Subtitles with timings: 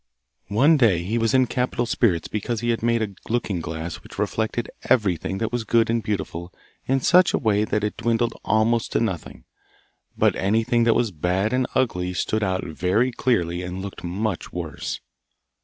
[0.47, 4.17] One day he was in capital spirits because he had made a looking glass which
[4.17, 6.51] reflected everything that was good and beautiful
[6.87, 9.43] in such a way that it dwindled almost to nothing,
[10.17, 14.99] but anything that was bad and ugly stood out very clearly and looked much worse.